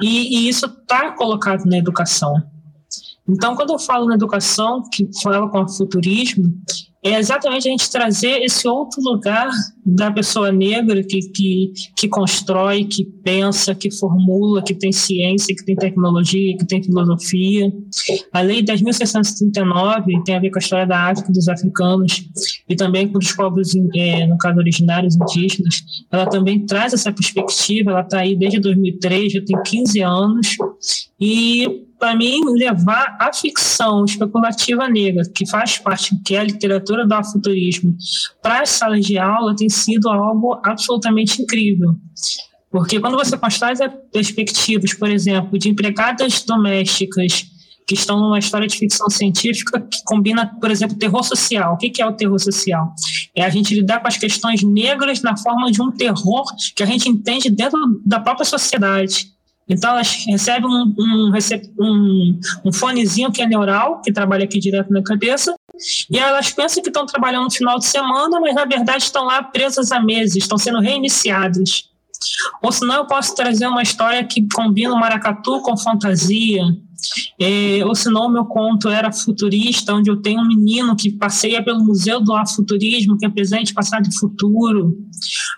[0.00, 2.34] e, e isso está colocado na educação.
[3.28, 6.52] Então, quando eu falo na educação, que fala com o futurismo,
[7.12, 9.48] é exatamente a gente trazer esse outro lugar
[9.84, 15.64] da pessoa negra que, que, que constrói, que pensa, que formula, que tem ciência, que
[15.64, 17.72] tem tecnologia, que tem filosofia.
[18.32, 22.24] A Lei 10.639 tem a ver com a história da África dos africanos
[22.68, 25.82] e também com os povos, é, no caso, originários indígenas.
[26.10, 30.56] Ela também traz essa perspectiva, ela está aí desde 2003, já tem 15 anos,
[31.20, 37.06] e para mim, levar a ficção especulativa negra, que faz parte, que é a literatura
[37.06, 37.96] do afuturismo,
[38.42, 41.96] para as salas de aula tem sido algo absolutamente incrível.
[42.70, 43.74] Porque quando você constrói
[44.12, 47.46] perspectivas, por exemplo, de empregadas domésticas
[47.86, 51.74] que estão numa história de ficção científica que combina, por exemplo, terror social.
[51.74, 52.92] O que é o terror social?
[53.34, 56.44] É a gente lidar com as questões negras na forma de um terror
[56.74, 59.35] que a gente entende dentro da própria sociedade.
[59.68, 61.32] Então, elas recebem um, um,
[61.80, 65.54] um, um fonezinho que é neural, que trabalha aqui direto na cabeça,
[66.10, 69.42] e elas pensam que estão trabalhando no final de semana, mas na verdade estão lá
[69.42, 71.90] presas há meses, estão sendo reiniciadas.
[72.62, 76.62] Ou senão eu posso trazer uma história que combina o maracatu com fantasia,
[77.38, 81.84] é, ou senão meu conto era futurista, onde eu tenho um menino que passeia pelo
[81.84, 84.96] Museu do Afuturismo, que é presente, passado e futuro.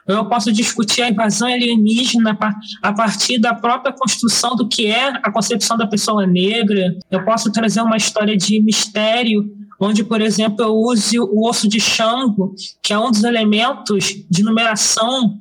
[0.06, 2.36] Eu posso discutir a invasão alienígena
[2.82, 6.96] a partir da própria construção do que é a concepção da pessoa negra.
[7.10, 11.80] Eu posso trazer uma história de mistério onde, por exemplo, eu use o osso de
[11.80, 15.38] Xango, que é um dos elementos de numeração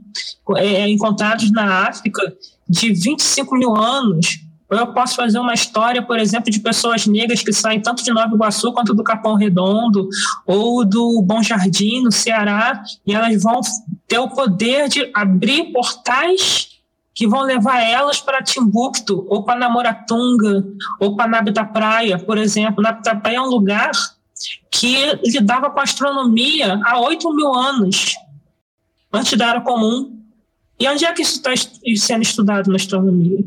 [0.57, 2.21] é, encontrados na África
[2.67, 7.41] de 25 mil anos, ou eu posso fazer uma história, por exemplo, de pessoas negras
[7.41, 10.09] que saem tanto de Nova Iguaçu quanto do Capão Redondo,
[10.45, 13.61] ou do Bom Jardim, no Ceará, e elas vão
[14.07, 16.69] ter o poder de abrir portais
[17.15, 20.65] que vão levar elas para Timbuktu, ou para Namoratunga,
[20.99, 22.83] ou para Nabe da Praia, por exemplo.
[22.83, 23.91] Nabe da Praia é um lugar
[24.71, 28.15] que lidava com astronomia há 8 mil anos,
[29.11, 30.15] antes da Era Comum.
[30.79, 31.51] E onde é que isso está
[31.95, 33.43] sendo estudado na astronomia?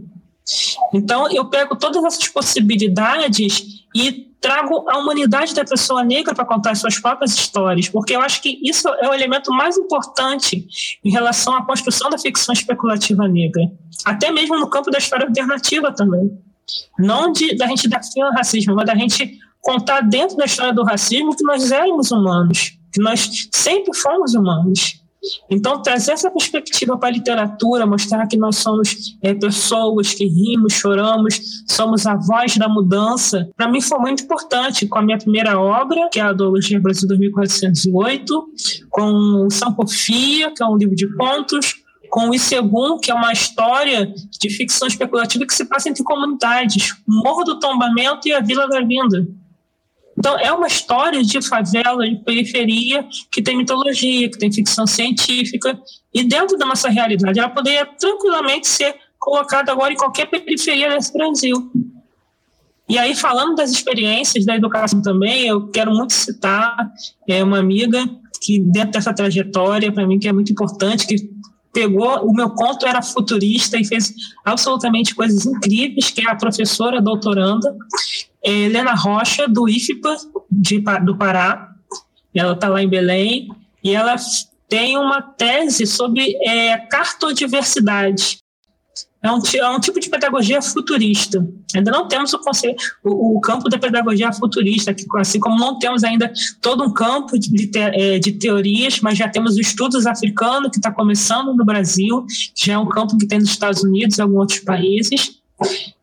[0.93, 6.75] Então, eu pego todas essas possibilidades e trago a humanidade da pessoa negra para contar
[6.75, 10.67] suas próprias histórias, porque eu acho que isso é o elemento mais importante
[11.05, 13.71] em relação à construção da ficção especulativa negra,
[14.05, 16.39] até mesmo no campo da história alternativa também.
[16.99, 20.73] Não de, da gente dar fim ao racismo, mas da gente contar dentro da história
[20.73, 25.01] do racismo que nós éramos humanos, que nós sempre fomos humanos.
[25.51, 30.73] Então, trazer essa perspectiva para a literatura, mostrar que nós somos é, pessoas que rimos,
[30.73, 35.61] choramos, somos a voz da mudança, para mim foi muito importante com a minha primeira
[35.61, 38.45] obra, que é a Adologia Brasil 2408,
[38.89, 41.75] com Sampofia, que é um livro de contos,
[42.11, 46.97] com o Isegum, que é uma história de ficção especulativa que se passa entre comunidades,
[47.07, 49.27] Morro do Tombamento e a Vila da Vinda.
[50.21, 55.81] Então, é uma história de favela, de periferia, que tem mitologia, que tem ficção científica,
[56.13, 61.11] e dentro da nossa realidade, ela poderia tranquilamente ser colocada agora em qualquer periferia desse
[61.11, 61.73] Brasil.
[62.87, 66.77] E aí, falando das experiências da educação também, eu quero muito citar
[67.27, 68.05] é, uma amiga
[68.43, 71.31] que, dentro dessa trajetória, para mim, que é muito importante, que
[71.73, 74.13] pegou, o meu conto era futurista e fez
[74.45, 77.75] absolutamente coisas incríveis, que é a professora doutoranda,
[78.43, 80.17] Helena Rocha, do IFPA,
[80.51, 81.75] de, do Pará.
[82.35, 83.49] Ela está lá em Belém
[83.83, 84.17] e ela
[84.69, 88.39] tem uma tese sobre é, cartodiversidade.
[89.23, 91.47] É um, é um tipo de pedagogia futurista.
[91.75, 96.03] Ainda não temos o, conceito, o, o, campo da pedagogia futurista, assim como não temos
[96.05, 96.33] ainda
[96.63, 100.91] todo um campo de, te, é, de teorias, mas já temos estudos africano, que está
[100.91, 102.25] começando no Brasil,
[102.57, 105.39] já é um campo que tem nos Estados Unidos e alguns outros países.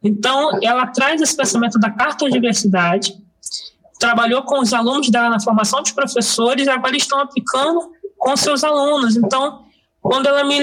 [0.07, 3.13] Então, ela traz esse pensamento da cartodiversidade,
[3.99, 9.15] trabalhou com os alunos dela na formação de professores agora estão aplicando com seus alunos.
[9.15, 9.65] Então,
[10.01, 10.59] quando ela me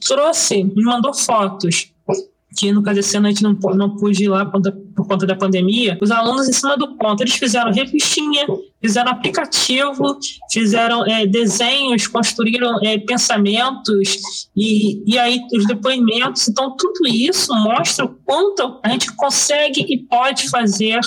[0.00, 1.92] trouxe, me mandou fotos
[2.56, 4.60] que no caso desse ano a gente não, não pôde ir lá por,
[4.96, 8.46] por conta da pandemia, os alunos em cima do ponto, eles fizeram revistinha,
[8.80, 10.18] fizeram aplicativo,
[10.50, 16.48] fizeram é, desenhos, construíram é, pensamentos e, e aí os depoimentos.
[16.48, 21.00] Então, tudo isso mostra o quanto a gente consegue e pode fazer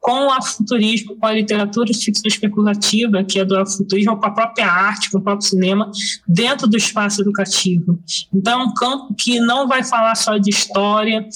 [0.00, 4.30] com o afuturismo, com a literatura de ficção especulativa, que é do afuturismo, com a
[4.30, 5.90] própria arte, com o próprio cinema,
[6.26, 7.98] dentro do espaço educativo.
[8.32, 11.28] Então, é um campo que não vai falar só de história,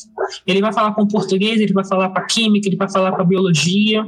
[0.47, 3.20] ele vai falar com português, ele vai falar com a química, ele vai falar com
[3.22, 4.05] a biologia,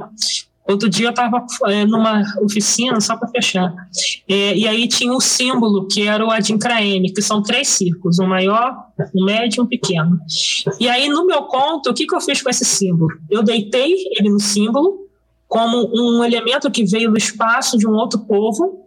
[0.67, 3.71] Outro dia eu estava é, numa oficina, só para fechar,
[4.27, 8.25] é, e aí tinha um símbolo que era o adincraene, que são três círculos, um
[8.25, 8.75] maior,
[9.15, 10.19] um médio e um pequeno.
[10.79, 13.11] E aí no meu conto, o que, que eu fiz com esse símbolo?
[13.29, 15.05] Eu deitei ele no símbolo
[15.47, 18.84] como um elemento que veio do espaço de um outro povo,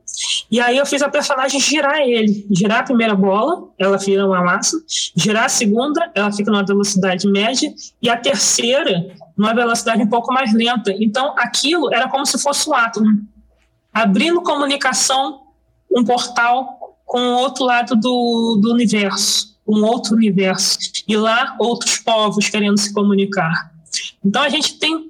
[0.50, 4.42] e aí eu fiz a personagem girar ele, girar a primeira bola, ela vira uma
[4.42, 4.76] massa,
[5.16, 10.32] girar a segunda, ela fica numa velocidade média, e a terceira numa velocidade um pouco
[10.32, 10.92] mais lenta.
[10.98, 13.06] Então, aquilo era como se fosse o átomo,
[13.92, 15.42] abrindo comunicação,
[15.90, 20.78] um portal com o outro lado do, do universo, um outro universo.
[21.06, 23.72] E lá, outros povos querendo se comunicar.
[24.24, 25.07] Então a gente tem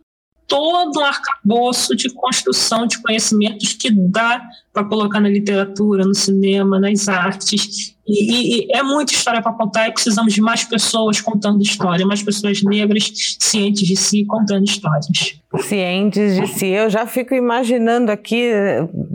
[0.49, 4.43] todo um arcabouço de construção de conhecimentos que dá
[4.73, 7.95] para colocar na literatura, no cinema, nas artes.
[8.07, 12.23] E, e, é muita história para contar e precisamos de mais pessoas contando história, mais
[12.23, 15.38] pessoas negras cientes de si contando histórias.
[15.61, 16.67] Cientes de si.
[16.67, 18.51] Eu já fico imaginando aqui,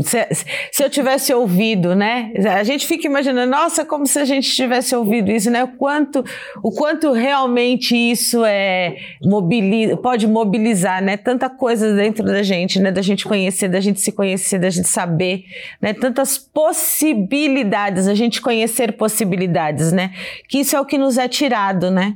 [0.01, 0.27] se,
[0.71, 2.33] se eu tivesse ouvido, né?
[2.57, 5.63] A gente fica imaginando, nossa, como se a gente tivesse ouvido isso, né?
[5.63, 6.25] O quanto,
[6.63, 11.17] o quanto realmente isso é mobiliza, pode mobilizar, né?
[11.17, 12.91] Tanta coisa dentro da gente, né?
[12.91, 15.43] Da gente conhecer, da gente se conhecer, da gente saber
[15.81, 15.93] né?
[15.93, 20.11] Tantas possibilidades, a gente conhecer possibilidades, né?
[20.47, 22.15] Que isso é o que nos é tirado, né?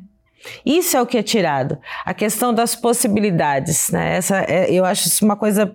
[0.65, 1.77] Isso é o que é tirado.
[2.05, 4.17] A questão das possibilidades, né?
[4.17, 5.73] Essa, é, eu acho isso uma coisa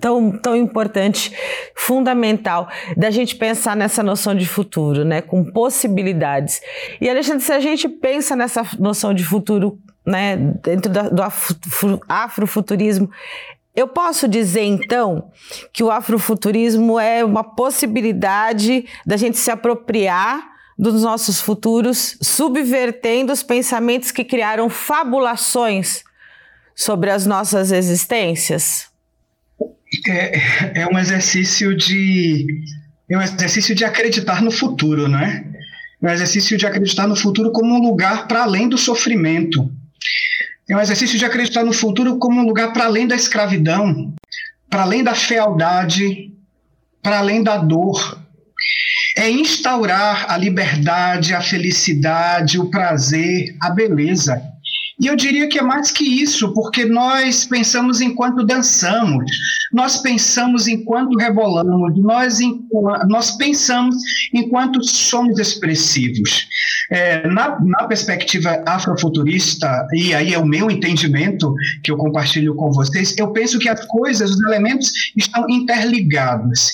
[0.00, 1.32] tão, tão importante,
[1.74, 5.20] fundamental, da gente pensar nessa noção de futuro, né?
[5.20, 6.60] Com possibilidades.
[7.00, 10.36] E, Alexandre, se a gente pensa nessa noção de futuro, né?
[10.36, 11.22] Dentro da, do
[12.08, 13.10] afrofuturismo,
[13.74, 15.30] eu posso dizer então
[15.72, 23.42] que o afrofuturismo é uma possibilidade da gente se apropriar dos nossos futuros, subvertendo os
[23.42, 26.02] pensamentos que criaram fabulações
[26.74, 28.88] sobre as nossas existências?
[30.08, 32.46] É, é um exercício de
[33.08, 35.44] é um exercício de acreditar no futuro, não é?
[36.02, 39.70] É um exercício de acreditar no futuro como um lugar para além do sofrimento
[40.68, 44.14] é um exercício de acreditar no futuro como um lugar para além da escravidão,
[44.70, 46.32] para além da fealdade,
[47.02, 48.18] para além da dor.
[49.16, 54.42] É instaurar a liberdade, a felicidade, o prazer, a beleza.
[55.00, 59.24] E eu diria que é mais que isso, porque nós pensamos enquanto dançamos,
[59.72, 62.38] nós pensamos enquanto rebolamos, nós,
[63.08, 63.96] nós pensamos
[64.32, 66.46] enquanto somos expressivos.
[66.92, 71.52] É, na, na perspectiva afrofuturista, e aí é o meu entendimento
[71.82, 76.72] que eu compartilho com vocês, eu penso que as coisas, os elementos estão interligados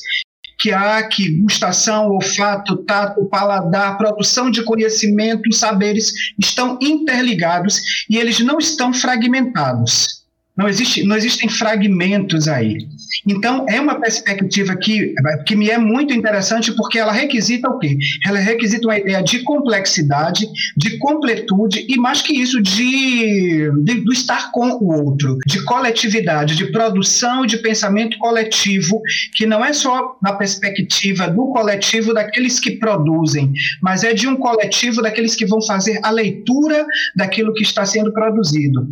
[0.61, 8.39] que há que gustação, olfato, tato, paladar, produção de conhecimento, saberes estão interligados e eles
[8.41, 10.20] não estão fragmentados.
[10.61, 12.87] Não, existe, não existem fragmentos aí.
[13.27, 15.15] Então, é uma perspectiva que,
[15.47, 17.97] que me é muito interessante porque ela requisita o quê?
[18.27, 20.47] Ela requisita uma ideia de complexidade,
[20.77, 26.55] de completude e, mais que isso, de, de do estar com o outro, de coletividade,
[26.55, 29.01] de produção de pensamento coletivo,
[29.35, 33.51] que não é só na perspectiva do coletivo daqueles que produzem,
[33.81, 36.85] mas é de um coletivo daqueles que vão fazer a leitura
[37.17, 38.87] daquilo que está sendo produzido.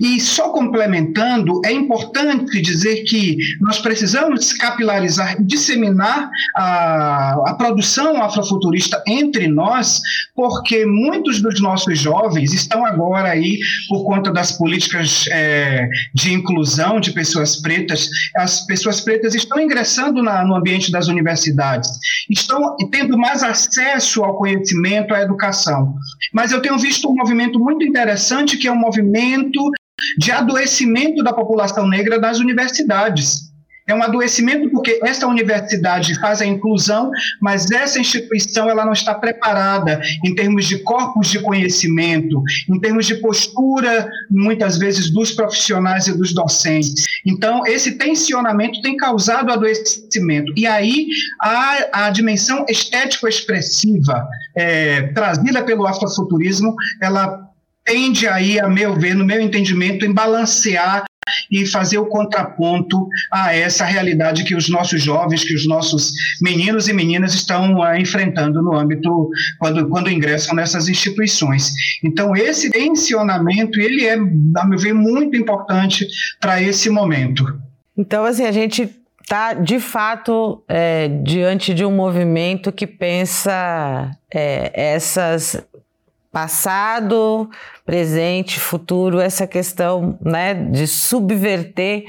[0.00, 8.22] E só complementando implementando, é importante dizer que nós precisamos capilarizar disseminar a, a produção
[8.22, 10.00] afrofuturista entre nós,
[10.34, 17.00] porque muitos dos nossos jovens estão agora aí, por conta das políticas é, de inclusão
[17.00, 21.90] de pessoas pretas, as pessoas pretas estão ingressando na, no ambiente das universidades,
[22.28, 25.94] estão tendo mais acesso ao conhecimento, à educação.
[26.32, 29.70] Mas eu tenho visto um movimento muito interessante, que é um movimento
[30.18, 33.50] de adoecimento da população negra das universidades.
[33.90, 37.10] É um adoecimento porque esta universidade faz a inclusão,
[37.42, 43.06] mas essa instituição ela não está preparada em termos de corpos de conhecimento, em termos
[43.06, 47.04] de postura, muitas vezes, dos profissionais e dos docentes.
[47.26, 50.52] Então, esse tensionamento tem causado adoecimento.
[50.56, 51.08] E aí,
[51.42, 54.24] a, a dimensão estético-expressiva
[54.56, 57.49] é, trazida pelo afrofuturismo, ela
[57.84, 61.04] tende aí, a meu ver, no meu entendimento, em balancear
[61.50, 66.88] e fazer o contraponto a essa realidade que os nossos jovens, que os nossos meninos
[66.88, 71.70] e meninas estão uh, enfrentando no âmbito quando, quando ingressam nessas instituições.
[72.02, 76.06] Então esse tensionamento ele é, a meu ver, muito importante
[76.40, 77.44] para esse momento.
[77.96, 78.90] Então assim a gente
[79.22, 85.62] está de fato é, diante de um movimento que pensa é, essas
[86.32, 87.50] passado,
[87.84, 92.04] presente, futuro, essa questão né, de subverter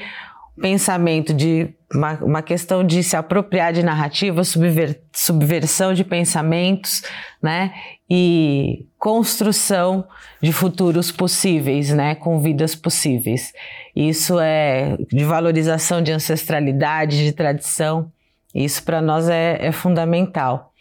[0.57, 7.01] o pensamento, de uma, uma questão de se apropriar de narrativa, subver, subversão de pensamentos,
[7.41, 7.73] né,
[8.09, 10.05] e construção
[10.41, 13.53] de futuros possíveis, né, com vidas possíveis.
[13.95, 18.11] Isso é de valorização de ancestralidade, de tradição.
[18.53, 20.71] Isso para nós é, é fundamental.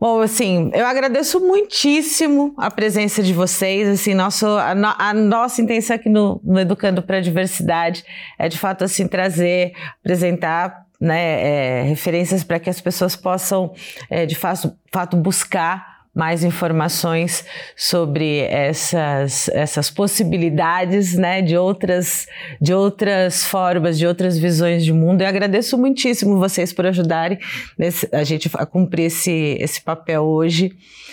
[0.00, 3.88] Bom, assim, eu agradeço muitíssimo a presença de vocês.
[3.88, 8.04] Assim, nosso, a, no, a nossa intenção aqui no, no Educando para a Diversidade
[8.38, 13.72] é, de fato, assim, trazer, apresentar né, é, referências para que as pessoas possam,
[14.08, 17.44] é, de fato, fato buscar mais informações
[17.76, 22.26] sobre essas, essas possibilidades, né, de outras,
[22.60, 25.22] de outras formas, de outras visões de mundo.
[25.22, 27.38] Eu agradeço muitíssimo vocês por ajudarem
[27.78, 30.72] nesse, a gente a cumprir esse, esse papel hoje.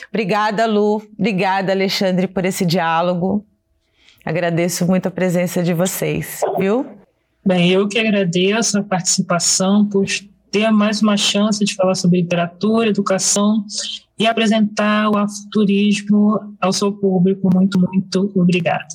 [0.10, 1.04] Obrigada, Lu.
[1.20, 3.46] Obrigada, Alexandre, por esse diálogo.
[4.26, 6.84] Agradeço muito a presença de vocês, viu?
[7.46, 10.08] Bem, eu que agradeço a participação por
[10.56, 13.66] ter mais uma chance de falar sobre literatura, educação
[14.18, 17.50] e apresentar o afuturismo ao seu público.
[17.54, 18.88] Muito, muito obrigada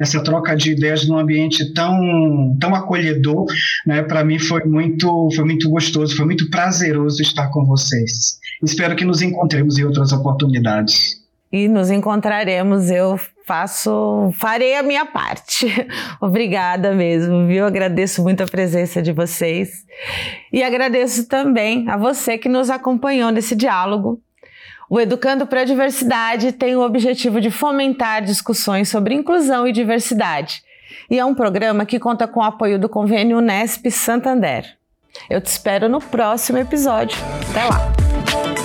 [0.00, 3.44] essa troca de ideias num ambiente tão, tão acolhedor,
[3.86, 4.02] né?
[4.02, 8.38] Para mim foi muito, foi muito gostoso, foi muito prazeroso estar com vocês.
[8.64, 11.21] Espero que nos encontremos em outras oportunidades.
[11.52, 12.90] E nos encontraremos.
[12.90, 15.66] Eu faço, farei a minha parte.
[16.20, 17.66] Obrigada mesmo, viu?
[17.66, 19.84] Agradeço muito a presença de vocês
[20.52, 24.20] e agradeço também a você que nos acompanhou nesse diálogo.
[24.88, 30.62] O Educando para a Diversidade tem o objetivo de fomentar discussões sobre inclusão e diversidade.
[31.10, 34.76] E é um programa que conta com o apoio do convênio Unesp Santander.
[35.28, 37.16] Eu te espero no próximo episódio.
[37.50, 38.61] Até lá!